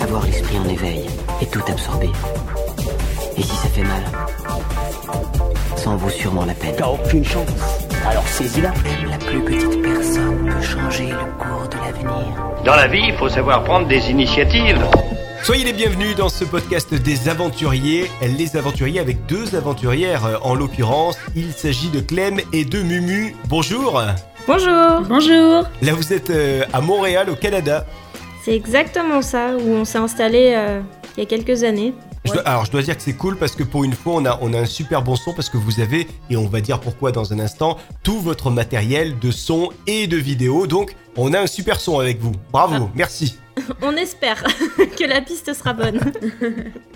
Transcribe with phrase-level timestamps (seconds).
[0.00, 1.04] avoir l'esprit en éveil
[1.40, 2.10] et tout absorber.
[3.36, 4.02] Et si ça fait mal,
[5.76, 6.74] ça en vaut sûrement la peine.
[6.76, 7.48] T'as aucune chance.
[8.06, 8.70] Alors saisis-la.
[8.70, 12.62] Même la plus petite personne peut changer le cours de l'avenir.
[12.64, 14.84] Dans la vie, il faut savoir prendre des initiatives.
[15.42, 20.54] Soyez les bienvenus dans ce podcast des aventuriers, les aventuriers avec deux aventurières euh, en
[20.54, 21.16] l'occurrence.
[21.34, 23.34] Il s'agit de Clem et de Mumu.
[23.48, 24.02] Bonjour
[24.46, 27.86] Bonjour Bonjour Là vous êtes euh, à Montréal au Canada.
[28.44, 30.80] C'est exactement ça, où on s'est installé euh,
[31.16, 31.92] il y a quelques années.
[32.24, 34.24] Je dois- alors je dois dire que c'est cool parce que pour une fois on
[34.26, 36.78] a, on a un super bon son parce que vous avez, et on va dire
[36.80, 40.66] pourquoi dans un instant, tout votre matériel de son et de vidéo.
[40.66, 42.32] Donc on a un super son avec vous.
[42.52, 43.38] Bravo, merci.
[43.82, 44.42] On espère
[44.98, 46.00] que la piste sera bonne.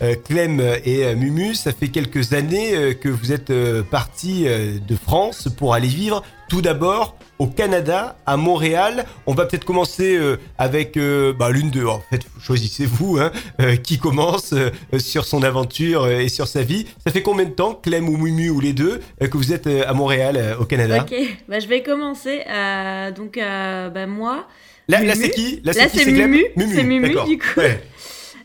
[0.02, 4.46] Euh, Clem et euh, Mumu, ça fait quelques années euh, que vous êtes euh, partis
[4.46, 9.06] euh, de France pour aller vivre tout d'abord au Canada, à Montréal.
[9.26, 11.84] On va peut-être commencer euh, avec euh, bah, l'une de...
[11.84, 16.62] En fait, choisissez-vous hein, euh, qui commence euh, sur son aventure euh, et sur sa
[16.62, 16.86] vie.
[17.04, 19.66] Ça fait combien de temps, Clem ou Mumu ou les deux, euh, que vous êtes
[19.66, 21.02] euh, à Montréal, euh, au Canada?
[21.08, 21.14] Ok,
[21.48, 22.42] bah, je vais commencer.
[22.48, 24.46] Euh, donc, euh, bah, moi,
[24.88, 26.44] Là, c'est qui Là, c'est Mumu.
[26.56, 27.60] C'est Mumu, du coup.
[27.60, 27.80] Ouais.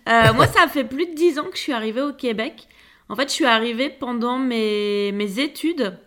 [0.08, 2.68] euh, moi, ça fait plus de 10 ans que je suis arrivée au Québec.
[3.10, 5.98] En fait, je suis arrivée pendant mes, mes études.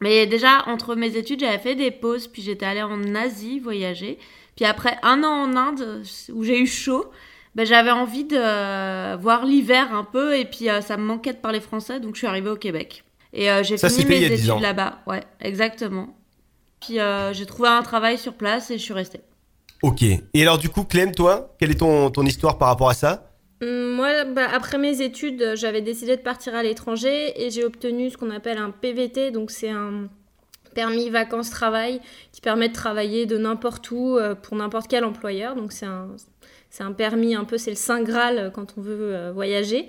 [0.00, 4.18] Mais déjà, entre mes études, j'avais fait des pauses, puis j'étais allée en Asie voyager.
[4.56, 7.06] Puis après un an en Inde, où j'ai eu chaud,
[7.54, 11.32] bah, j'avais envie de euh, voir l'hiver un peu, et puis euh, ça me manquait
[11.32, 13.04] de parler français, donc je suis arrivée au Québec.
[13.32, 14.54] Et j'ai fini mes a 10 ans.
[14.54, 16.16] études là-bas, ouais, exactement.
[16.80, 16.98] Puis
[17.32, 19.20] j'ai trouvé un travail sur place et je suis restée.
[19.82, 20.02] Ok.
[20.02, 23.30] Et alors du coup, Clem, toi, quelle est ton, ton histoire par rapport à ça?
[23.62, 27.64] Hum, Moi, bah, après mes études, euh, j'avais décidé de partir à l'étranger et j'ai
[27.64, 30.08] obtenu ce qu'on appelle un PVT, donc c'est un
[30.74, 35.56] permis vacances-travail qui permet de travailler de n'importe où euh, pour n'importe quel employeur.
[35.56, 36.08] Donc c'est un,
[36.70, 39.88] c'est un permis un peu, c'est le saint graal euh, quand on veut euh, voyager.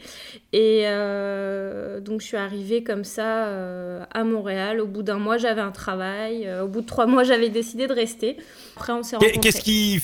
[0.54, 4.80] Et euh, donc je suis arrivée comme ça euh, à Montréal.
[4.80, 6.50] Au bout d'un mois, j'avais un travail.
[6.62, 8.38] Au bout de trois mois, j'avais décidé de rester.
[8.78, 9.40] Après, on s'est rencontrés.
[9.40, 10.00] Qu'est-ce qui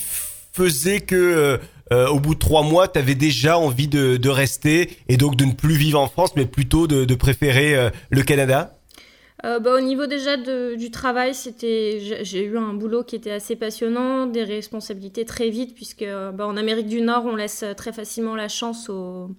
[0.53, 1.59] faisait que,
[1.91, 5.35] euh, au bout de trois mois, tu avais déjà envie de, de rester et donc
[5.35, 8.74] de ne plus vivre en France, mais plutôt de, de préférer le Canada?
[9.43, 13.31] Euh, bah, au niveau déjà de- du travail, c'était, j'ai eu un boulot qui était
[13.31, 17.65] assez passionnant, des responsabilités très vite, puisque euh, bah, en Amérique du Nord, on laisse
[17.75, 19.29] très facilement la chance aux,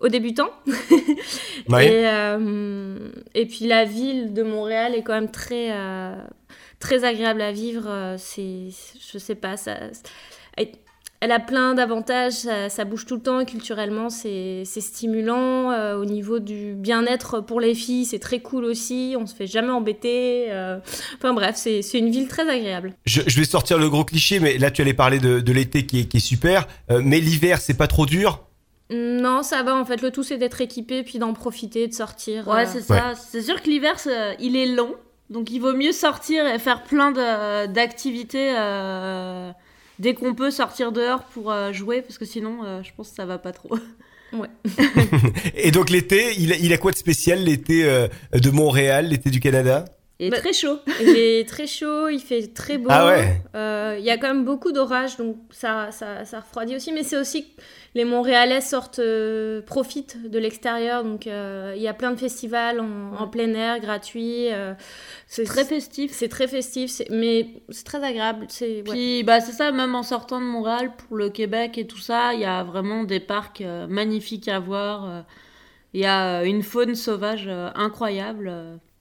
[0.00, 0.50] aux débutants.
[1.68, 1.86] Ouais.
[1.86, 2.98] Et, euh,
[3.34, 6.16] et puis la ville de Montréal est quand même très, euh,
[6.80, 7.84] très agréable à vivre.
[7.86, 8.68] euh, C'est,
[9.00, 9.76] je sais pas, ça,
[11.24, 15.96] elle a plein d'avantages, ça, ça bouge tout le temps, culturellement c'est c'est stimulant, euh,
[15.96, 19.70] au niveau du bien-être pour les filles c'est très cool aussi, on se fait jamais
[19.70, 20.78] embêter, euh,
[21.16, 22.92] enfin bref c'est c'est une ville très agréable.
[23.06, 25.86] je, je vais sortir le gros cliché, mais là, tu allais parler de, de l'été
[25.86, 26.66] qui est, qui est super.
[26.90, 28.40] Euh, mais l'hiver, c'est pas trop dur?
[28.90, 32.46] Non ça va en fait, le tout c'est d'être équipé puis d'en profiter, de sortir.
[32.48, 33.12] Ouais, c'est ça.
[33.14, 34.94] C'est sûr que l'hiver, c'est- il est long.
[35.30, 37.10] Donc il vaut mieux sortir et faire plein
[37.68, 39.50] d'activités euh,
[39.98, 43.16] dès qu'on peut sortir dehors pour euh, jouer, parce que sinon, euh, je pense que
[43.16, 43.76] ça va pas trop.
[45.54, 49.30] Et donc l'été, il, a- il a quoi de spécial l'été euh, de Montréal, l'été
[49.30, 49.84] du Canada?
[50.22, 50.78] Et Bah, très chaud.
[51.00, 52.88] Il est très chaud, il fait très beau.
[52.90, 53.42] Ah ouais.
[53.56, 56.92] Euh, Il y a quand même beaucoup d'orages, donc ça, ça, ça refroidit aussi.
[56.92, 57.60] Mais c'est aussi que
[57.94, 61.02] les Montréalais sortent, euh, profitent de l'extérieur.
[61.02, 64.52] Donc euh, il y a plein de festivals en, en plein air, gratuits.
[64.52, 64.74] euh,
[65.26, 66.12] c'est Très festif.
[66.12, 68.46] C'est très festif, mais c'est très agréable.
[68.48, 68.82] C'est ouais.
[68.84, 72.32] Puis bah, c'est ça, même en sortant de Montréal pour le Québec et tout ça,
[72.34, 75.24] il y a vraiment des parcs euh, magnifiques à voir.
[75.94, 78.50] Il y a une faune sauvage euh, incroyable.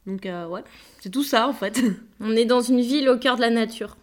[0.07, 0.63] Donc euh, ouais,
[0.99, 1.81] c'est tout ça en fait.
[2.19, 3.97] On est dans une ville au cœur de la nature.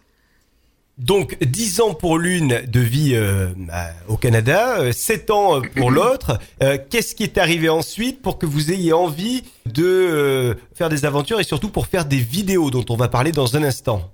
[0.97, 5.61] Donc 10 ans pour l'une de vie euh, bah, au Canada, euh, 7 ans euh,
[5.77, 6.37] pour l'autre.
[6.61, 11.05] Euh, Qu'est-ce qui est arrivé ensuite pour que vous ayez envie de euh, faire des
[11.05, 14.11] aventures et surtout pour faire des vidéos dont on va parler dans un instant?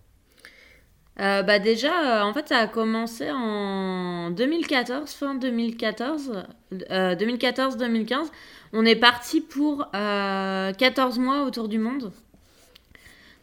[1.20, 6.44] Euh, bah déjà, euh, en fait, ça a commencé en 2014, fin 2014,
[6.92, 8.26] euh, 2014-2015.
[8.78, 12.12] On est parti pour euh, 14 mois autour du monde.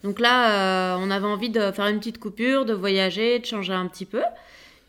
[0.05, 3.73] Donc là, euh, on avait envie de faire une petite coupure, de voyager, de changer
[3.73, 4.21] un petit peu.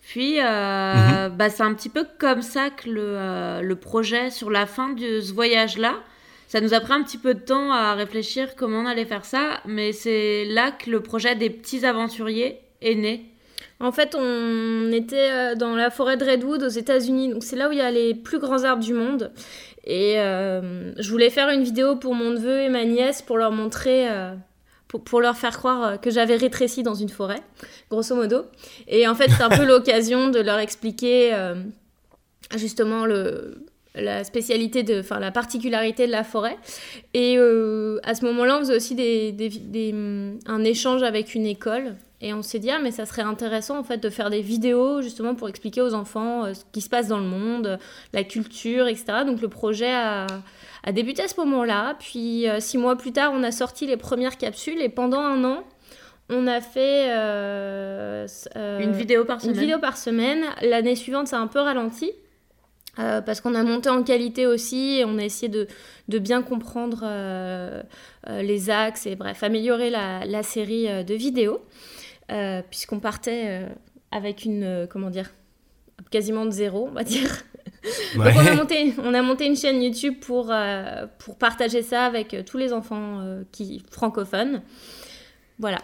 [0.02, 4.52] Puis, euh, bah, c'est un petit peu comme ça que le, euh, le projet, sur
[4.52, 5.96] la fin de ce voyage-là,
[6.50, 9.24] ça nous a pris un petit peu de temps à réfléchir comment on allait faire
[9.24, 13.26] ça, mais c'est là que le projet des petits aventuriers est né.
[13.80, 17.70] En fait, on était euh, dans la forêt de Redwood aux États-Unis, donc c'est là
[17.70, 19.32] où il y a les plus grands arbres du monde.
[19.86, 23.52] Et euh, je voulais faire une vidéo pour mon neveu et ma nièce pour leur
[23.52, 24.34] montrer, euh,
[24.88, 27.42] pour, pour leur faire croire euh, que j'avais rétréci dans une forêt,
[27.90, 28.46] grosso modo.
[28.88, 31.56] Et en fait, c'est un peu l'occasion de leur expliquer euh,
[32.56, 36.58] justement le, la spécialité de, enfin la particularité de la forêt.
[37.14, 39.94] Et à ce moment-là, on faisait aussi des, des, des,
[40.46, 41.96] un échange avec une école.
[42.24, 45.02] Et on s'est dit, ah, mais ça serait intéressant en fait de faire des vidéos
[45.02, 47.78] justement pour expliquer aux enfants euh, ce qui se passe dans le monde,
[48.14, 49.06] la culture, etc.
[49.28, 50.28] Donc le projet a,
[50.86, 51.96] a débuté à ce moment-là.
[52.00, 55.44] Puis euh, six mois plus tard, on a sorti les premières capsules et pendant un
[55.44, 55.64] an,
[56.30, 58.26] on a fait euh,
[58.56, 59.56] une vidéo par semaine.
[59.56, 60.44] Une vidéo par semaine.
[60.62, 62.12] L'année suivante, ça a un peu ralenti.
[63.00, 65.68] Euh, parce qu'on a monté en qualité aussi et on a essayé de,
[66.10, 67.82] de bien comprendre euh,
[68.28, 71.60] les axes et bref, améliorer la, la série de vidéos,
[72.34, 73.70] euh, puisqu'on partait euh,
[74.12, 75.32] avec une, comment dire,
[76.10, 77.44] quasiment de zéro, on va dire.
[78.16, 78.34] Ouais.
[78.34, 82.06] Donc on a, monté, on a monté une chaîne YouTube pour, euh, pour partager ça
[82.06, 84.62] avec tous les enfants euh, qui, francophones.
[85.60, 85.78] Voilà.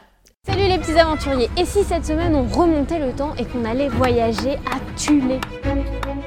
[0.46, 3.90] Salut les petits aventuriers Et si cette semaine on remontait le temps et qu'on allait
[3.90, 5.40] voyager à Tulé?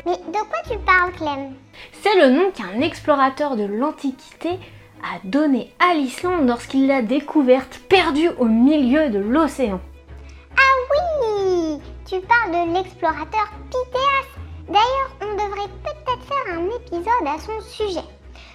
[0.06, 1.54] Mais de quoi tu parles, Clem?
[2.02, 4.50] C'est le nom qu'un explorateur de l'Antiquité
[5.02, 9.80] a donné à l'Islande lorsqu'il l'a découverte perdue au milieu de l'océan.
[12.12, 14.28] Tu parles de l'explorateur Pythéas.
[14.68, 18.06] D'ailleurs, on devrait peut-être faire un épisode à son sujet.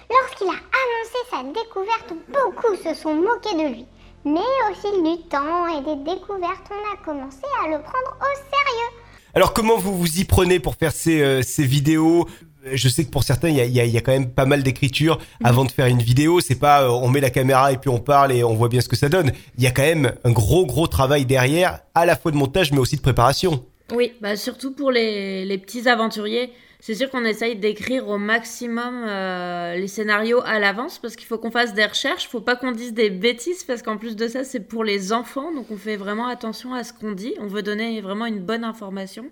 [0.08, 3.86] Lorsqu'il a annoncé sa découverte, beaucoup se sont moqués de lui.
[4.24, 4.38] Mais
[4.70, 9.02] au fil du temps et des découvertes, on a commencé à le prendre au sérieux.
[9.34, 12.28] Alors comment vous vous y prenez pour faire ces, euh, ces vidéos?
[12.72, 15.18] Je sais que pour certains, il y a, il il quand même pas mal d'écriture
[15.42, 16.40] avant de faire une vidéo.
[16.40, 18.80] C'est pas euh, on met la caméra et puis on parle et on voit bien
[18.80, 19.32] ce que ça donne.
[19.56, 22.72] Il y a quand même un gros gros travail derrière, à la fois de montage
[22.72, 23.64] mais aussi de préparation.
[23.94, 26.50] Oui, Bah, surtout pour les, les petits aventuriers,
[26.80, 31.38] c'est sûr qu'on essaye d'écrire au maximum euh, les scénarios à l'avance parce qu'il faut
[31.38, 34.44] qu'on fasse des recherches, faut pas qu'on dise des bêtises parce qu'en plus de ça,
[34.44, 37.34] c'est pour les enfants, donc on fait vraiment attention à ce qu'on dit.
[37.40, 39.24] On veut donner vraiment une bonne information.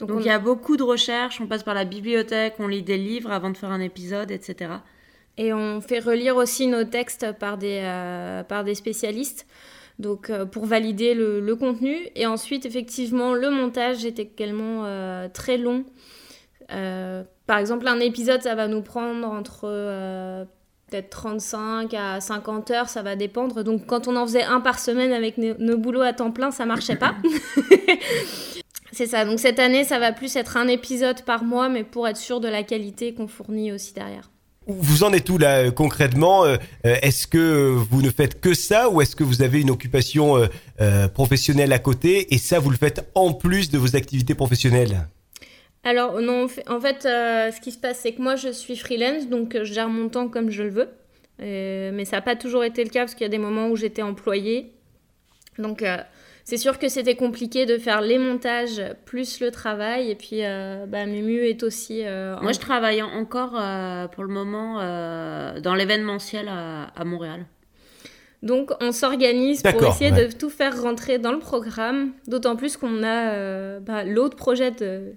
[0.00, 2.66] Donc, Donc on- il y a beaucoup de recherches, on passe par la bibliothèque, on
[2.66, 4.72] lit des livres avant de faire un épisode, etc.
[5.38, 9.46] Et on fait relire aussi nos textes par des, euh, par des spécialistes,
[9.98, 11.96] donc euh, pour valider le, le contenu.
[12.16, 15.84] Et ensuite, effectivement, le montage est également euh, très long.
[17.46, 20.46] Par exemple, un épisode, ça va nous prendre entre
[20.88, 23.62] peut-être 35 à 50 heures, ça va dépendre.
[23.64, 26.50] Donc quand on en faisait un par semaine avec nos, nos boulots à temps plein,
[26.50, 27.14] ça marchait pas.
[28.92, 32.08] C'est ça, donc cette année, ça va plus être un épisode par mois, mais pour
[32.08, 34.30] être sûr de la qualité qu'on fournit aussi derrière.
[34.66, 36.56] Vous en êtes où là concrètement Euh,
[36.86, 40.46] euh, Est-ce que vous ne faites que ça ou est-ce que vous avez une occupation
[40.80, 45.08] euh, professionnelle à côté et ça vous le faites en plus de vos activités professionnelles?
[45.82, 49.28] Alors, non, en fait- euh, ce qui se passe, c'est que moi, je suis freelance,
[49.28, 50.88] donc je gère mon temps comme je le veux.
[51.40, 53.68] Euh, mais ça n'a pas toujours été le cas parce qu'il y a des moments
[53.68, 54.72] où j'étais employée.
[55.58, 55.82] Donc,
[56.44, 60.10] c'est sûr que c'était compliqué de faire les montages plus le travail.
[60.10, 62.02] Et puis, euh, bah, Mumu est aussi.
[62.04, 66.84] euh, en- Moi, je travaille en- encore euh, pour le moment euh, dans l'événementiel à,
[66.96, 67.46] à Montréal.
[68.42, 70.26] Donc, on s'organise pour essayer ouais.
[70.28, 72.12] de tout faire rentrer dans le programme.
[72.26, 75.12] D'autant plus qu'on a euh, bah, l'autre projet de-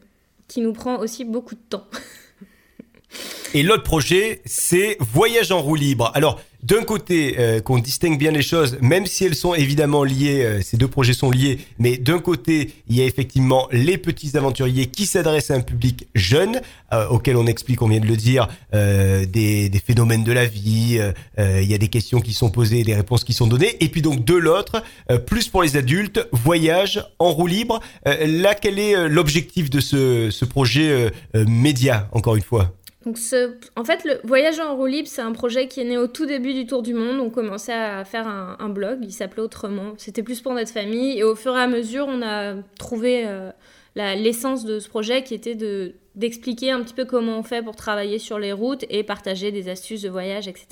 [0.50, 1.88] qui nous prend aussi beaucoup de temps.
[3.54, 6.12] Et l'autre projet, c'est Voyage en roue libre.
[6.16, 10.44] Alors, d'un côté, euh, qu'on distingue bien les choses, même si elles sont évidemment liées,
[10.44, 14.38] euh, ces deux projets sont liés, mais d'un côté, il y a effectivement les petits
[14.38, 16.62] aventuriers qui s'adressent à un public jeune,
[16.94, 20.46] euh, auquel on explique, on vient de le dire, euh, des, des phénomènes de la
[20.46, 23.48] vie, euh, euh, il y a des questions qui sont posées, des réponses qui sont
[23.48, 24.84] données, et puis donc de l'autre,
[25.26, 27.80] plus pour les adultes, Voyage en roue libre.
[28.06, 31.12] Là, quel est l'objectif de ce, ce projet
[31.48, 32.74] média, encore une fois?
[33.06, 35.98] Donc ce, en fait, le voyage en roue libre, c'est un projet qui est né
[35.98, 37.20] au tout début du Tour du Monde.
[37.20, 39.94] On commençait à faire un, un blog, il s'appelait autrement.
[39.98, 41.18] C'était plus pour notre famille.
[41.18, 43.52] Et au fur et à mesure, on a trouvé euh,
[43.96, 47.76] l'essence de ce projet qui était de d'expliquer un petit peu comment on fait pour
[47.76, 50.68] travailler sur les routes et partager des astuces de voyage, etc.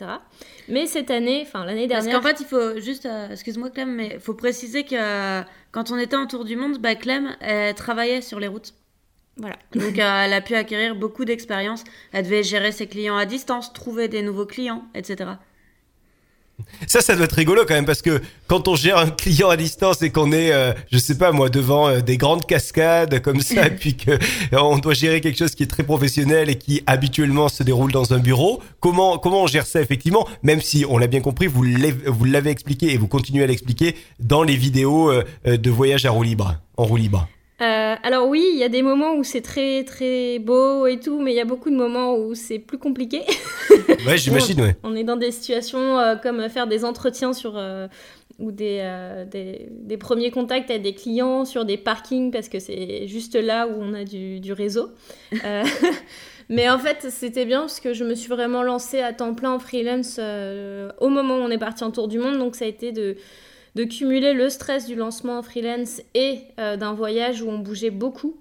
[0.69, 2.21] Mais cette année, enfin l'année Parce dernière...
[2.21, 5.89] qu'en fait, il faut juste, euh, excuse-moi Clem, mais il faut préciser que euh, quand
[5.89, 7.35] on était en tour du monde, bah, Clem
[7.75, 8.75] travaillait sur les routes.
[9.37, 9.55] Voilà.
[9.73, 11.83] Donc euh, elle a pu acquérir beaucoup d'expérience.
[12.11, 15.31] Elle devait gérer ses clients à distance, trouver des nouveaux clients, etc.
[16.87, 19.57] Ça, ça doit être rigolo quand même parce que quand on gère un client à
[19.57, 23.41] distance et qu'on est, euh, je sais pas moi, devant euh, des grandes cascades comme
[23.41, 24.17] ça, et puis que euh,
[24.53, 28.13] on doit gérer quelque chose qui est très professionnel et qui habituellement se déroule dans
[28.13, 30.27] un bureau, comment comment on gère ça effectivement?
[30.43, 33.47] Même si on l'a bien compris, vous l'avez vous l'avez expliqué et vous continuez à
[33.47, 37.27] l'expliquer dans les vidéos euh, euh, de voyage à roue libre, en roue libre.
[37.61, 41.19] Euh, alors oui, il y a des moments où c'est très très beau et tout,
[41.19, 43.21] mais il y a beaucoup de moments où c'est plus compliqué.
[44.07, 44.75] Ouais, j'imagine, ouais.
[44.81, 47.87] On est dans des situations euh, comme faire des entretiens sur euh,
[48.39, 48.83] ou des,
[49.29, 53.67] des, des premiers contacts avec des clients sur des parkings parce que c'est juste là
[53.67, 54.89] où on a du, du réseau.
[56.49, 59.51] Mais en fait, c'était bien parce que je me suis vraiment lancée à temps plein
[59.51, 60.19] en freelance
[60.99, 62.39] au moment où on est parti en tour du monde.
[62.39, 63.17] Donc ça a été de,
[63.75, 67.89] de cumuler le stress du lancement en freelance et euh, d'un voyage où on bougeait
[67.91, 68.37] beaucoup.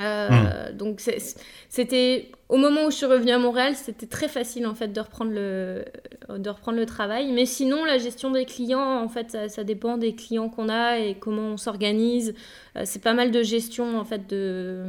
[0.00, 1.36] Euh, Donc c'est-
[1.68, 5.00] c'était au moment où je suis revenue à Montréal, c'était très facile en fait de
[5.00, 5.84] reprendre le
[6.30, 7.32] de reprendre le travail.
[7.32, 10.98] Mais sinon, la gestion des clients, en fait, ça, ça dépend des clients qu'on a
[11.00, 12.34] et comment on s'organise.
[12.76, 14.84] Euh, c'est pas mal de gestion en fait de,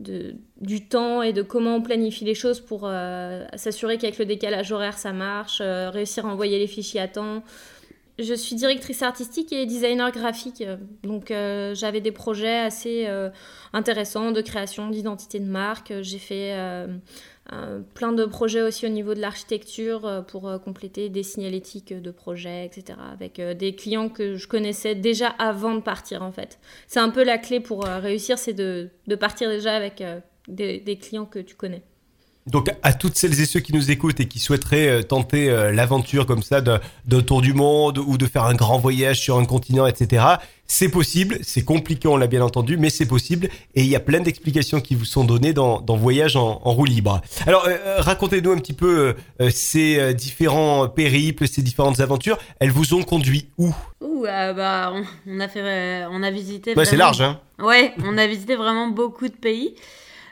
[0.00, 4.24] de du temps et de comment on planifie les choses pour euh, s'assurer qu'avec le
[4.24, 7.42] décalage horaire ça marche, réussir à envoyer les fichiers à temps.
[8.18, 13.30] Je suis directrice artistique et designer graphique, euh, donc euh, j'avais des projets assez euh,
[13.72, 15.92] intéressants de création d'identité de marque.
[16.00, 16.56] J'ai fait
[17.94, 22.98] plein de projets aussi au niveau de l'architecture pour compléter des signalétiques de projets, etc.
[23.12, 26.58] Avec des clients que je connaissais déjà avant de partir en fait.
[26.88, 30.02] C'est un peu la clé pour réussir, c'est de, partir déjà avec
[30.48, 31.82] des clients que tu connais.
[32.48, 35.70] Donc à toutes celles et ceux qui nous écoutent et qui souhaiteraient euh, tenter euh,
[35.72, 39.38] l'aventure comme ça d'un d'un tour du monde ou de faire un grand voyage sur
[39.38, 40.24] un continent, etc.
[40.70, 44.00] C'est possible, c'est compliqué, on l'a bien entendu, mais c'est possible et il y a
[44.00, 47.22] plein d'explications qui vous sont données dans, dans Voyage en, en roue libre.
[47.46, 52.38] Alors euh, racontez-nous un petit peu euh, ces différents périples, ces différentes aventures.
[52.60, 53.74] Elles vous ont conduit où?
[54.02, 56.74] Ouh, euh, bah, on, on a fait, on a visité.
[56.84, 57.40] C'est large, hein.
[57.58, 59.74] Ouais, on a visité vraiment beaucoup de pays.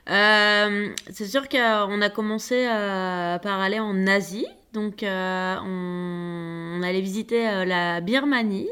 [0.08, 4.46] Euh, c'est sûr qu'on a commencé euh, par aller en Asie.
[4.72, 8.68] Donc, euh, on, on allait visiter euh, la Birmanie.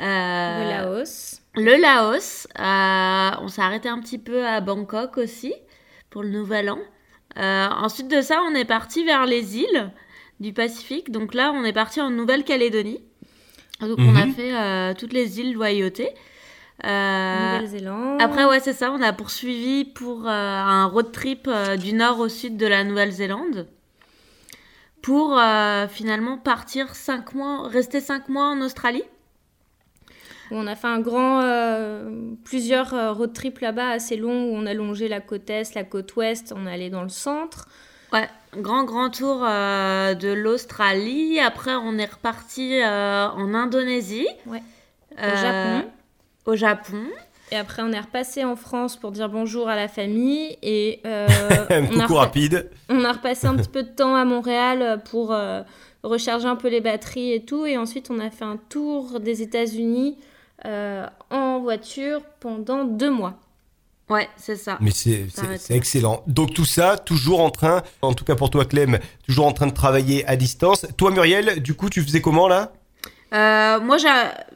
[0.00, 1.40] Euh, Le Laos.
[1.54, 2.48] le Laos.
[2.58, 5.52] euh, on s'est arrêté un petit peu à Bangkok aussi
[6.10, 6.78] pour le Nouvel An.
[7.38, 9.90] Euh, ensuite de ça, on est parti vers les îles
[10.40, 11.10] du Pacifique.
[11.10, 13.00] Donc là, on est parti en Nouvelle-Calédonie.
[13.80, 14.34] Donc on a Mhm.
[14.34, 16.08] fait euh, toutes les îles loyauté.
[16.84, 18.20] Euh, Nouvelle-Zélande.
[18.20, 18.90] après, ouais, c'est ça.
[18.92, 22.84] On a poursuivi pour euh, un road trip euh, du nord au sud de la
[22.84, 23.68] Nouvelle-Zélande
[25.00, 25.36] pour
[25.90, 29.02] finalement partir cinq mois, rester cinq mois en Australie.
[30.52, 32.08] on a fait un grand, euh,
[32.44, 36.14] plusieurs road trips là-bas assez longs où on a longé la côte est, la côte
[36.14, 37.66] ouest, on est allé dans le centre.
[38.12, 41.40] Ouais, grand grand tour euh, de l'Australie.
[41.40, 44.28] Après, on est reparti euh, en Indonésie.
[44.46, 44.62] Ouais.
[45.12, 45.88] Au Japon.
[46.46, 47.04] Au Japon.
[47.50, 50.56] Et après, on est repassé en France pour dire bonjour à la famille.
[50.62, 51.28] Et euh,
[51.70, 52.70] Un on, a rapide.
[52.88, 55.62] on a repassé un petit peu de temps à Montréal pour euh,
[56.02, 57.66] recharger un peu les batteries et tout.
[57.66, 60.16] Et ensuite, on a fait un tour des États-Unis
[60.64, 63.34] euh, en voiture pendant deux mois.
[64.08, 64.78] Ouais, c'est ça.
[64.80, 65.26] Mais c'est
[65.70, 66.22] excellent.
[66.26, 69.66] Donc tout ça, toujours en train, en tout cas pour toi Clem, toujours en train
[69.66, 70.86] de travailler à distance.
[70.96, 72.72] Toi Muriel, du coup tu faisais comment là?
[73.32, 74.08] Euh, moi, j'ai,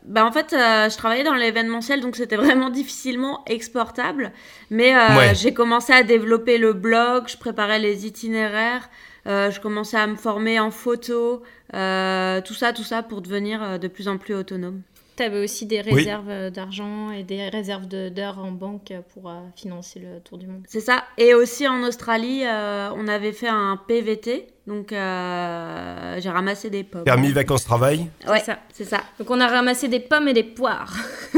[0.05, 4.33] bah, en fait, euh, je travaillais dans l'événementiel, donc c'était vraiment difficilement exportable.
[4.71, 5.35] Mais euh, Ouais.
[5.35, 8.89] j'ai commencé à développer le blog, je préparais les itinéraires,
[9.27, 11.43] euh, je commençais à me former en photo,
[11.75, 14.83] euh, tout ça, tout ça pour devenir euh, de plus en plus autonome.
[15.17, 19.41] Tu avais aussi des réserves d'argent et des réserves de- d'heures en banque pour euh,
[19.57, 20.63] financer le tour du monde.
[20.69, 21.05] C'est ça.
[21.17, 26.83] Et aussi en Australie, euh, on avait fait un PVT, donc euh, j'ai ramassé des
[26.85, 27.05] pommes.
[27.05, 28.09] Permis vacances travail.
[28.29, 28.59] Ouais, C'est ça.
[28.73, 29.01] c'est ça.
[29.19, 30.95] Donc on a ramassé des pommes et des poires.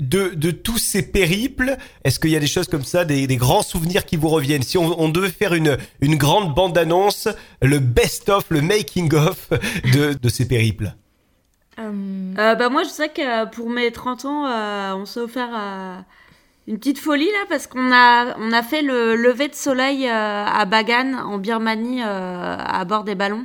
[0.00, 3.36] De, de tous ces périples, est-ce qu'il y a des choses comme ça, des, des
[3.36, 4.62] grands souvenirs qui vous reviennent?
[4.64, 7.28] Si on, on devait faire une, une grande bande-annonce,
[7.62, 9.50] le best-of, le making-of
[9.94, 10.96] de, de ces périples?
[11.78, 11.92] Euh,
[12.38, 15.96] Euh, bah moi je sais que pour mes 30 ans euh, on s'est offert euh,
[16.68, 20.44] une petite folie là parce qu'on a on a fait le lever de soleil euh,
[20.46, 23.44] à Bagan en Birmanie euh, à bord des ballons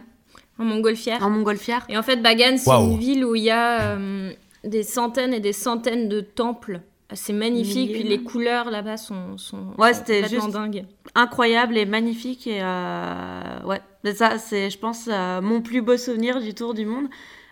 [0.59, 1.21] en montgolfière.
[1.23, 1.85] en montgolfière.
[1.87, 4.31] Et en fait, Bagan, c'est une ville où il y a euh,
[4.63, 6.81] des centaines et des centaines de temples.
[7.13, 7.93] C'est magnifique.
[7.93, 10.85] Puis les couleurs là-bas sont, sont, Ouais, sont c'était complètement juste- dingues.
[11.15, 15.95] Incroyable et magnifique et euh, ouais mais ça c'est je pense euh, mon plus beau
[15.97, 17.05] souvenir du tour du monde.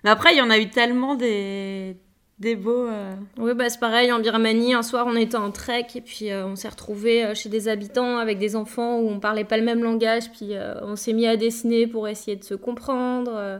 [0.03, 1.95] Mais après il y en a eu tellement des
[2.39, 4.11] des beaux euh, Oui, bah, c'est pareil.
[4.11, 7.49] En Birmanie, un soir, on était en trek et puis euh, on s'est retrouvés chez
[7.49, 10.29] des habitants avec des enfants où on parlait pas le même langage.
[10.31, 13.31] Puis euh, on s'est mis à dessiner pour essayer de se comprendre.
[13.35, 13.59] Euh,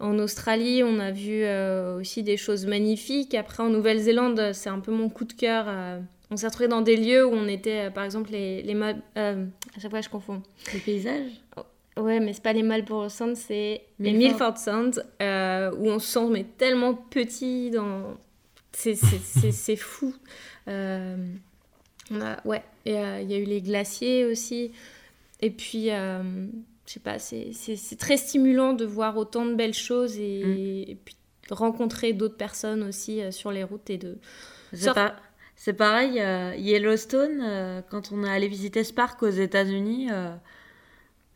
[0.00, 3.34] en Australie, on a vu euh, aussi des choses magnifiques.
[3.34, 5.66] Après, en Nouvelle-Zélande, c'est un peu mon coup de cœur.
[5.68, 8.74] euh, on s'est retrouvés dans des lieux où on était, euh, par exemple, les, les
[8.74, 9.44] euh,
[9.76, 10.42] à chaque fois, je confonds.
[10.72, 11.32] les paysages?
[12.00, 14.52] Ouais, mais c'est pas les Marlborough Sound, c'est les Milford.
[14.52, 18.16] Milford Sound, euh, où on se sent mais tellement petit dans
[18.72, 20.14] c'est- fou.
[20.68, 21.16] Euh,
[22.10, 24.72] on a, ouais, et, euh, il y a eu les glaciers aussi.
[25.40, 26.22] Et puis, euh,
[26.86, 30.90] je sais pas, c'est très stimulant de voir autant de belles choses et, Mm.
[30.90, 31.16] et puis
[31.48, 34.18] de rencontrer d'autres personnes aussi euh, sur les routes et de.
[34.72, 35.16] C'est Sort- pas-
[35.56, 36.14] c'est pareil,
[36.58, 40.08] Yellowstone, quand on est allé visiter ce parc aux États-Unis,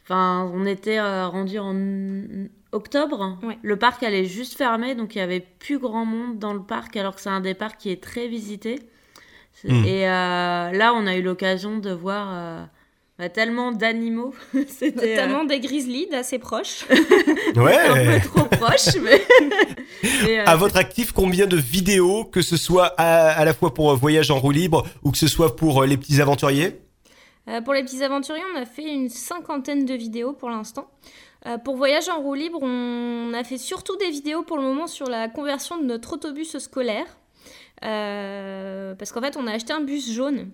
[0.04, 1.74] enfin, on était euh, rendu en
[2.72, 3.38] octobre.
[3.42, 3.58] Ouais.
[3.62, 6.96] Le parc allait juste fermer, donc il y avait plus grand monde dans le parc,
[6.96, 8.78] alors que c'est un des parcs qui est très visité.
[9.52, 9.84] C'est- Mm.
[9.86, 12.64] Et euh, là, on a eu l'occasion de voir euh,
[13.20, 14.34] bah, tellement d'animaux.
[14.54, 16.84] Euh, Notamment des grizzlies d'assez proches.
[17.56, 17.76] Ouais.
[17.78, 19.22] un peu trop proche, mais.
[20.24, 23.72] mais, euh, À votre actif, combien de vidéos, que ce soit à, à la fois
[23.72, 26.80] pour Voyage en roue libre ou que ce soit pour les petits aventuriers?
[27.48, 30.88] Euh, pour les petits aventuriers, on a fait une cinquantaine de vidéos pour l'instant.
[31.46, 34.86] Euh, pour Voyage en roue libre, on a fait surtout des vidéos pour le moment
[34.86, 37.04] sur la conversion de notre autobus scolaire.
[37.84, 40.50] Euh, parce qu'en fait, on a acheté un bus jaune.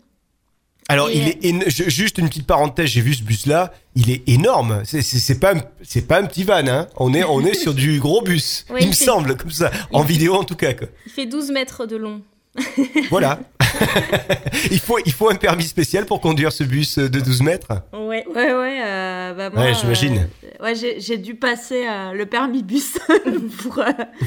[0.89, 4.29] Alors, Et, il est éno- juste une petite parenthèse, j'ai vu ce bus-là, il est
[4.29, 4.83] énorme.
[4.85, 6.89] C'est- pas, un- pas un petit van, hein.
[6.97, 8.65] On est, on est sur du gros bus.
[8.71, 10.75] Oui, il me semble, comme ça, en vidéo en tout cas.
[10.75, 10.89] Quoi.
[11.07, 12.23] Il fait 12 mètres de long.
[13.11, 13.39] Voilà.
[14.71, 17.69] il faut, il faut un permis spécial pour conduire ce bus de 12 mètres.
[17.93, 18.25] Ouais.
[18.35, 20.29] Ouais, ouais, euh, bah moi, Ouais, j'imagine.
[20.45, 22.99] euh, ouais, j'ai j'ai dû passer euh, le permis bus
[23.63, 23.85] pour euh,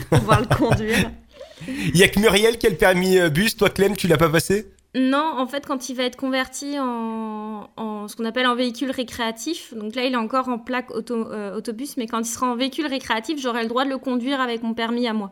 [0.09, 1.11] pouvoir le conduire.
[1.67, 3.55] Il y a que Muriel qui a le permis bus.
[3.57, 4.67] Toi, Clem, tu l'as pas passé?
[4.95, 8.91] Non, en fait, quand il va être converti en, en ce qu'on appelle un véhicule
[8.91, 12.47] récréatif, donc là, il est encore en plaque auto- euh, autobus, mais quand il sera
[12.47, 15.31] en véhicule récréatif, j'aurai le droit de le conduire avec mon permis à moi.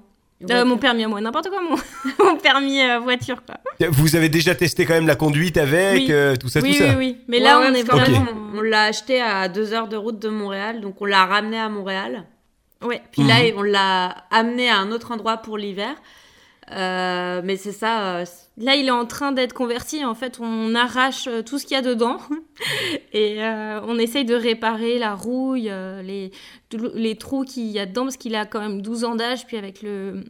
[0.49, 1.75] Euh, mon permis à moi, n'importe quoi, mon,
[2.25, 3.57] mon permis euh, voiture, quoi.
[3.89, 6.07] Vous avez déjà testé quand même la conduite avec, Oui.
[6.11, 7.17] euh, tout ça, oui, tout ça oui, oui.
[7.27, 8.25] Mais Ouais, là, ouais, on est vraiment.
[8.53, 11.59] on, on l'a acheté à deux heures de route de Montréal, donc on l'a ramené
[11.59, 12.23] à Montréal.
[12.83, 13.01] Ouais.
[13.11, 13.53] Puis là, Mhm.
[13.57, 15.93] on l'a amené à un autre endroit pour l'hiver.
[16.71, 18.15] Euh, mais c'est ça.
[18.17, 18.25] euh,
[18.57, 20.05] Là, il est en train d'être converti.
[20.05, 22.17] En fait, on arrache euh, tout ce qu'il y a dedans
[23.13, 25.71] et euh, on essaye de réparer la rouille,
[26.03, 29.45] les, trous qu'il y a dedans parce qu'il a quand même 12 ans d'âge.
[29.47, 30.23] Puis avec le,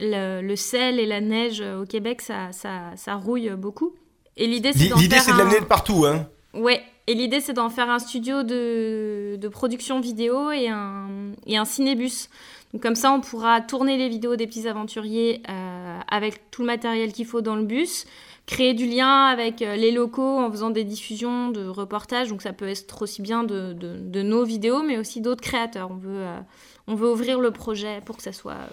[0.00, 3.94] le, le sel et la neige au Québec, ça, ça, ça rouille beaucoup.
[4.36, 6.26] Et l'idée, c'est L'idée, de un- l'amener de partout, hein.
[6.54, 11.08] Ouais, et l'idée c'est d'en faire un studio de, de production vidéo et un,
[11.46, 12.28] et un cinébus.
[12.74, 16.66] Donc comme ça on pourra tourner les vidéos des petits aventuriers euh, avec tout le
[16.66, 18.06] matériel qu'il faut dans le bus,
[18.46, 22.28] créer du lien avec euh, les locaux en faisant des diffusions de reportages.
[22.28, 25.90] Donc ça peut être aussi bien de, nos vidéos mais aussi d'autres créateurs.
[25.90, 26.40] On veut, euh,
[26.86, 28.66] on veut ouvrir le projet pour que ça soit euh,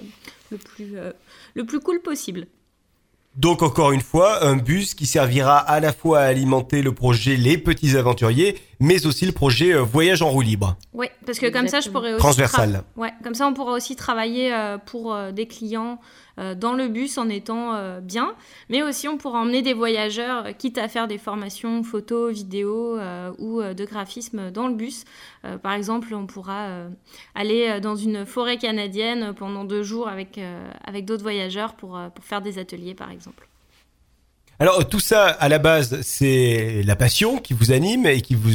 [0.51, 1.11] le plus, euh,
[1.53, 2.47] le plus cool possible.
[3.35, 7.35] Donc encore une fois, un bus qui servira à la fois à alimenter le projet
[7.35, 10.77] Les Petits Aventuriers, mais aussi le projet euh, Voyage en roue libre.
[10.93, 12.19] Ouais, parce que comme ça, je pourrais aussi.
[12.19, 12.71] Transversal.
[12.95, 15.99] tra- Ouais, comme ça, on pourra aussi travailler euh, pour euh, des clients
[16.39, 18.33] euh, dans le bus en étant euh, bien,
[18.69, 23.31] mais aussi on pourra emmener des voyageurs, quitte à faire des formations photos, vidéos euh,
[23.39, 25.03] ou euh, de graphisme dans le bus.
[25.43, 26.89] Euh, par exemple, on pourra euh,
[27.35, 32.07] aller dans une forêt canadienne pendant deux jours avec, euh, avec d'autres voyageurs pour, euh,
[32.07, 33.48] pour faire des ateliers, par exemple.
[34.61, 38.51] Alors tout ça, à la base, c'est la passion qui vous anime et qui vous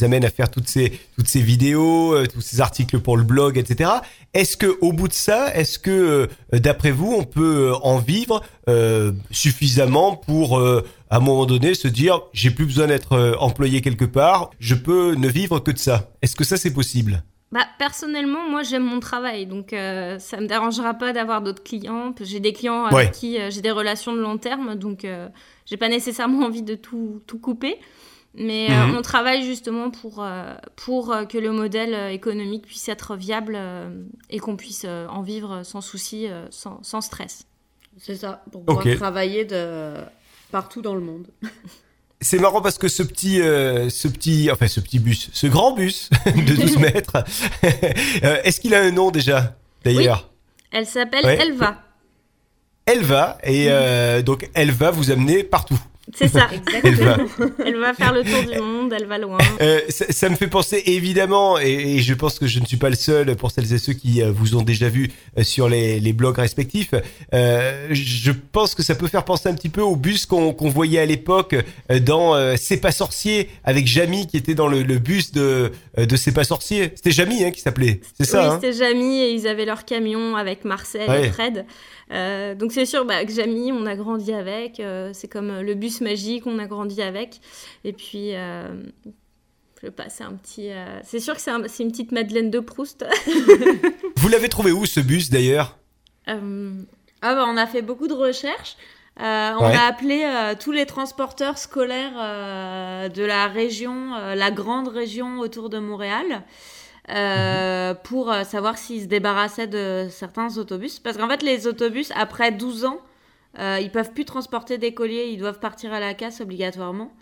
[0.00, 3.58] amène à faire toutes ces toutes ces vidéos, euh, tous ces articles pour le blog,
[3.58, 3.90] etc.
[4.32, 7.98] Est-ce que au bout de ça, est-ce que euh, d'après vous, on peut euh, en
[7.98, 8.42] vivre
[9.30, 14.48] suffisamment pour à un moment donné se dire j'ai plus besoin d'être employé quelque part,
[14.58, 16.12] je peux ne vivre que de ça?
[16.22, 17.22] Est-ce que ça c'est possible?
[17.54, 22.12] Bah, personnellement, moi j'aime mon travail, donc euh, ça me dérangera pas d'avoir d'autres clients.
[22.20, 23.10] J'ai des clients avec Ouais.
[23.12, 25.28] qui euh, j'ai des relations de long terme, donc euh,
[25.64, 27.78] j'ai pas nécessairement envie de tout, tout couper.
[28.34, 28.96] Mais euh, Mhm.
[28.96, 33.88] on travaille justement pour, euh, pour euh, que le modèle économique puisse être viable euh,
[34.30, 37.46] et qu'on puisse euh, en vivre sans souci, euh, sans, sans stress.
[37.98, 39.94] C'est ça, pour pouvoir travailler de
[40.50, 41.28] partout dans le monde.
[42.24, 45.72] C'est marrant parce que ce petit, euh, ce petit, enfin ce petit bus, ce grand
[45.72, 47.22] bus de 12 mètres,
[48.24, 50.30] euh, est-ce qu'il a un nom déjà d'ailleurs
[50.72, 51.38] Elle s'appelle Ouais.
[51.38, 51.82] Elva.
[52.86, 55.78] Elle va et euh, donc elle va vous amener partout.
[56.12, 56.48] C'est ça.
[56.82, 57.16] Elle va.
[57.64, 59.38] elle va faire le tour du monde, elle va loin.
[59.62, 62.76] Euh, ça, ça me fait penser évidemment, et, et je pense que je ne suis
[62.76, 65.68] pas le seul pour celles et ceux qui euh, vous ont déjà vu euh, sur
[65.68, 66.92] les, les blogs respectifs.
[67.32, 71.00] Euh, je pense que ça peut faire penser un petit peu au bus qu'on voyait
[71.00, 71.54] à l'époque
[71.90, 75.72] euh, dans euh, C'est pas sorcier avec Jamie qui était dans le, le bus de
[75.98, 76.92] euh, de C'est pas sorcier.
[76.96, 78.00] C'était Jamie hein, qui s'appelait.
[78.18, 78.40] C'est ça.
[78.42, 81.26] oui, hein c'était Jamie et ils avaient leur camion avec Marcel Ouais.
[81.28, 81.64] et Fred.
[82.12, 84.78] Euh, donc c'est sûr bah, que Jamie, on a grandi avec.
[84.80, 87.40] euh, c'est comme le bus magique, on a grandi avec.
[87.84, 88.68] Et puis, euh,
[89.80, 90.70] je sais pas, c'est un petit.
[90.70, 93.04] euh, c'est sûr que c'est un- c'est une petite Madeleine de Proust.
[94.16, 95.76] Vous l'avez trouvé où ce bus d'ailleurs?
[96.28, 96.72] Euh,
[97.22, 98.76] Ah bah on a fait beaucoup de recherches.
[99.20, 99.76] Euh, on Ouais.
[99.76, 105.38] a appelé euh, tous les transporteurs scolaires euh, de la région, euh, la grande région
[105.38, 106.42] autour de Montréal,
[107.10, 110.98] euh, pour savoir s'ils se débarrassaient de certains autobus.
[110.98, 112.98] Parce qu'en fait, les autobus, après 12 ans,
[113.58, 117.12] euh, ils peuvent plus transporter des colliers, ils doivent partir à la casse obligatoirement.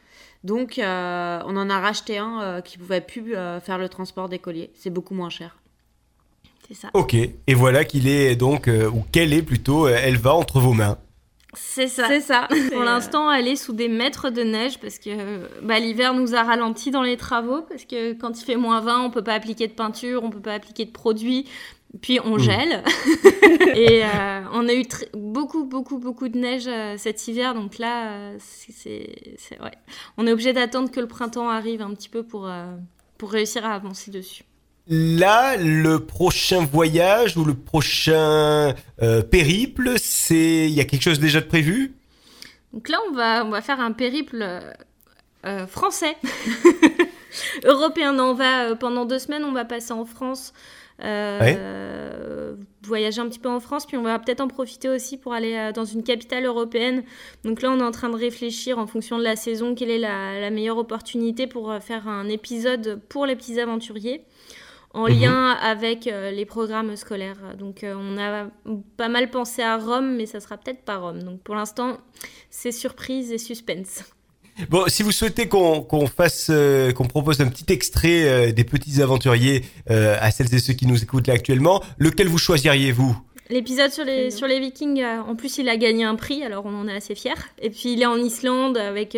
[0.44, 4.28] Donc, euh, on en a racheté un euh, qui pouvait plus euh, faire le transport
[4.28, 4.70] des colliers.
[4.74, 5.56] C'est beaucoup moins cher.
[6.66, 6.90] C'est ça.
[6.94, 10.58] Ok, et voilà qu'il est donc, euh, ou qu'elle est plutôt, euh, elle va entre
[10.58, 10.98] vos mains.
[11.54, 12.08] C'est ça.
[12.08, 12.48] C'est ça.
[12.72, 16.42] Pour l'instant, elle est sous des mètres de neige parce que bah, l'hiver nous a
[16.42, 19.68] ralenti dans les travaux parce que quand il fait moins 20, on peut pas appliquer
[19.68, 21.46] de peinture, on peut pas appliquer de produits,
[22.00, 22.82] puis on gèle.
[23.74, 28.12] Et euh, on a eu beaucoup, beaucoup, beaucoup de neige euh, cet hiver, donc là,
[28.12, 29.72] euh, c'est, ouais.
[30.16, 32.74] on est obligé d'attendre que le printemps arrive un petit peu pour, euh,
[33.18, 34.44] pour réussir à avancer dessus.
[34.88, 41.20] Là, le prochain voyage ou le prochain euh, périple, c'est, il y a quelque chose
[41.20, 41.94] déjà de prévu?
[42.72, 44.44] Donc là, on va, on va faire un périple
[45.68, 46.16] français,
[47.64, 48.12] européen.
[48.12, 50.52] Non, on va euh, pendant deux semaines, on va passer en France,
[51.02, 55.32] euh, voyager un petit peu en France, puis on va peut-être en profiter aussi pour
[55.32, 57.04] aller euh, dans une capitale européenne.
[57.44, 59.98] Donc là, on est en train de réfléchir en fonction de la saison, quelle est
[59.98, 64.24] la, la meilleure opportunité pour faire un épisode pour les petits aventuriers.
[64.94, 65.20] En Mhm.
[65.20, 67.56] lien avec les programmes scolaires.
[67.58, 68.48] Donc, on a
[68.98, 71.22] pas mal pensé à Rome, mais ça sera peut-être pas Rome.
[71.22, 71.96] Donc, pour l'instant,
[72.50, 74.04] c'est surprise et suspense.
[74.68, 78.64] Bon, si vous souhaitez qu'on qu'on fasse, euh, qu'on propose un petit extrait euh, des
[78.64, 83.16] petits aventuriers euh, à celles et ceux qui nous écoutent là actuellement, lequel vous choisiriez-vous
[83.50, 86.64] L'épisode sur les, sur les Vikings, euh, en plus, il a gagné un prix, alors
[86.64, 87.32] on en est assez fiers.
[87.60, 89.16] Et puis, il est en Islande avec.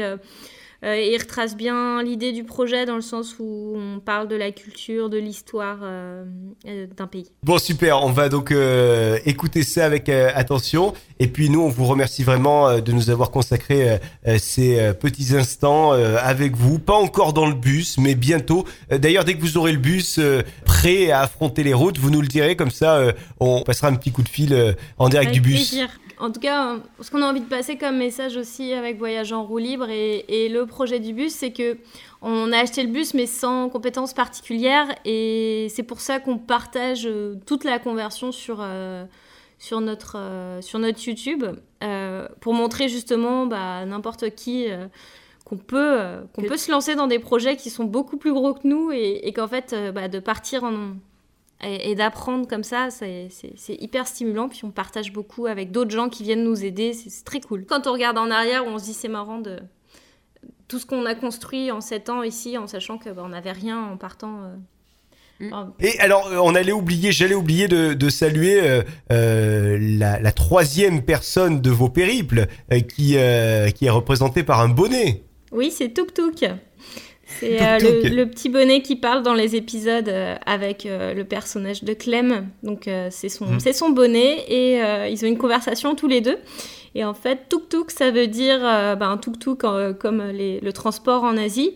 [0.85, 4.51] Euh, il retrace bien l'idée du projet dans le sens où on parle de la
[4.53, 6.25] culture, de l'histoire euh,
[6.66, 7.31] euh, d'un pays.
[7.42, 10.92] Bon, super, on va donc euh, écouter ça avec attention.
[11.18, 13.99] Et puis nous, on vous remercie vraiment de nous avoir consacré
[14.38, 16.79] ces petits instants avec vous.
[16.79, 18.64] Pas encore dans le bus, mais bientôt.
[18.90, 20.20] D'ailleurs, dès que vous aurez le bus
[20.64, 24.11] prêt à affronter les routes, vous nous le direz, comme ça, on passera un petit
[24.12, 25.70] coup de fil en direct Avec du bus.
[25.70, 25.88] plaisir.
[26.18, 29.44] En tout cas, ce qu'on a envie de passer comme message aussi avec Voyage en
[29.44, 31.77] roue libre et, et le projet du bus, c'est que
[32.22, 34.88] on a acheté le bus mais sans compétences particulières.
[35.05, 39.05] Et c'est pour ça qu'on partage euh, toute la conversion sur, euh,
[39.59, 41.44] sur, notre, euh, sur notre YouTube
[41.83, 44.68] euh, pour montrer justement bah, à n'importe qui
[45.44, 45.98] qu'on peut,
[46.33, 49.20] qu'on peut se lancer dans des projets qui sont beaucoup plus gros que nous et,
[49.24, 50.94] et qu'en fait bah, de partir en,
[51.62, 53.29] et, et d'apprendre comme ça, c'est
[53.69, 54.49] hyper stimulant.
[54.49, 56.93] Puis on partage beaucoup avec d'autres gens qui viennent nous aider.
[56.93, 57.64] C'est très cool.
[57.67, 59.59] Quand on regarde en arrière, on se dit c'est marrant de
[60.69, 63.53] tout ce qu'on a construit en 7 ans ici, en sachant que bah, on n'avait
[63.53, 64.43] rien en partant.
[64.45, 64.57] euh,
[65.40, 65.51] Mm.
[65.81, 70.33] Et alors, euh, on allait oublier, j'allais oublier de, de saluer euh, euh, la, la
[70.33, 75.25] troisième personne de vos périples, euh, qui, euh, qui est représentée par un bonnet.
[75.53, 76.45] Oui, c'est Tuk Tuk.
[77.40, 81.25] C'est euh, le, le petit bonnet qui parle dans les épisodes euh, avec euh, le
[81.25, 82.49] personnage de Clem.
[82.62, 83.61] Donc euh, c'est son, Mhm.
[83.61, 86.38] c'est son bonnet et euh, ils ont une conversation tous les deux.
[86.94, 90.61] Et en fait, Tuk Tuk, ça veut dire euh, ben, Tuk Tuk euh, comme les-
[90.61, 91.73] le transport en Asie.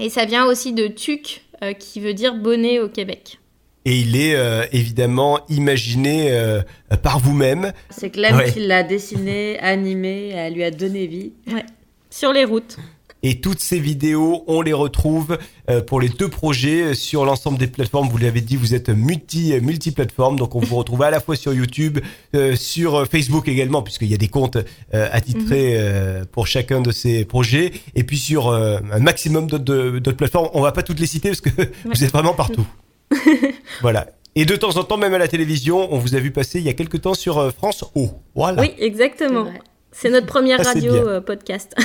[0.00, 3.40] Et ça vient aussi de Tuk, euh, qui veut dire bonnet au Québec.
[3.84, 6.60] Et il est euh, évidemment imaginé euh,
[7.02, 7.72] par vous-même.
[7.90, 8.52] C'est Clem Ouais.
[8.52, 11.32] qui l'a dessiné, animé, elle lui a donné vie.
[12.10, 12.76] Sur les routes.
[13.22, 17.58] Et toutes ces vidéos, on les retrouve euh, pour les deux projets euh, sur l'ensemble
[17.58, 18.08] des plateformes.
[18.08, 21.34] Vous l'avez dit, vous êtes multi euh, multi-plateforme, donc on vous retrouve à la fois
[21.34, 21.98] sur YouTube,
[22.54, 24.58] sur Facebook également, puisqu'il y a des comptes
[24.92, 30.48] attitrés euh, pour chacun de ces projets, et puis sur un maximum d'autres plateformes.
[30.54, 31.50] On va pas toutes les citer parce que
[31.84, 32.66] vous êtes vraiment partout.
[33.80, 34.06] voilà.
[34.34, 36.64] Et de temps en temps, même à la télévision, on vous a vu passer il
[36.64, 38.10] y a quelques temps sur France O.
[38.34, 38.62] Voilà.
[38.62, 39.46] Oui, exactement.
[39.90, 41.06] C'est notre première c'est radio bien.
[41.06, 41.74] euh, podcast.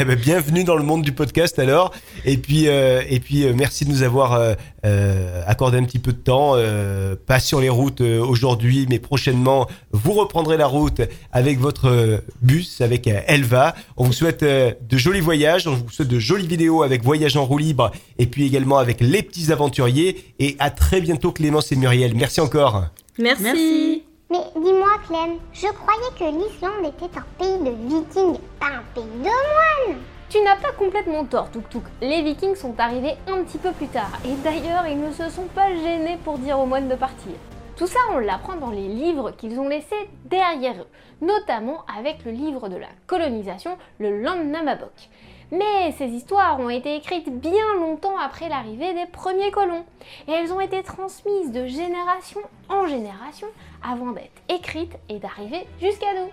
[0.00, 1.92] Eh ben, bienvenue dans le monde du podcast alors.
[2.24, 5.98] Et puis, euh, et puis euh, merci de nous avoir euh, euh, accordé un petit
[5.98, 6.52] peu de temps.
[6.54, 11.00] euh, pas sur les routes euh, aujourd'hui, mais prochainement, vous reprendrez la route
[11.32, 13.74] avec votre euh, bus, avec euh, Elva.
[13.96, 15.66] On vous souhaite euh, de jolis voyages.
[15.66, 19.00] On vous souhaite de jolies vidéos avec Voyage en roue libre et puis également avec
[19.00, 20.32] les petits aventuriers.
[20.38, 22.14] Et à très bientôt Clémence et Muriel.
[22.14, 22.84] Merci encore.
[23.18, 23.42] Merci.
[23.42, 24.07] Merci.
[24.30, 29.02] Mais dis-moi, Clem, je croyais que l'Islande était un pays de vikings, pas un pays
[29.04, 30.02] de moines.
[30.28, 31.84] Tu n'as pas complètement tort, Tuk Tuk.
[32.02, 35.46] Les Vikings sont arrivés un petit peu plus tard, et d'ailleurs, ils ne se sont
[35.54, 37.32] pas gênés pour dire aux moines de partir.
[37.78, 40.88] Tout ça, on l'apprend dans les livres qu'ils ont laissés derrière eux,
[41.22, 45.08] notamment avec le livre de la colonisation, le Landnamabok.
[45.50, 49.86] Mais ces histoires ont été écrites bien longtemps après l'arrivée des premiers colons,
[50.26, 53.46] et elles ont été transmises de génération en génération
[53.82, 56.26] avant d'être écrites et d'arriver jusqu'à nous.